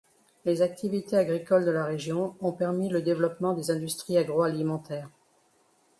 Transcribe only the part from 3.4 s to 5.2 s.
des industries agro-alimentaires.